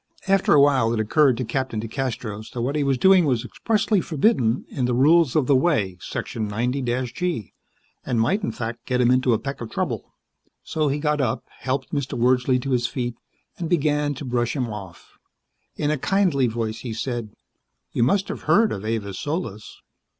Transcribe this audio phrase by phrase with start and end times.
[0.27, 4.65] After awhile it occurred to Captain DeCastros that what he was doing was expressly forbidden
[4.67, 6.81] in the Rules of the Way, Section 90
[7.13, 7.53] G,
[8.03, 10.11] and might, in fact, get him into a peck of trouble.
[10.63, 12.17] So he got up, helped Mr.
[12.17, 13.13] Wordsley to his feet,
[13.59, 15.19] and began to brush him off.
[15.75, 17.35] In a kindly voice he said,
[17.93, 19.81] "You must have heard of Avis Solis."